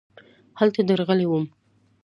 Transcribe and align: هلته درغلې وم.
هلته 0.59 0.81
درغلې 0.89 1.25
وم. 1.29 1.45